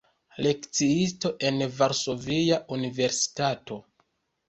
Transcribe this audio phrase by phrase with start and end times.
[0.45, 3.83] Lekciisto en Varsovia Universitato.